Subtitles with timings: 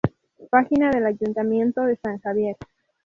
[0.49, 2.57] Página del ayuntamiento de San Javier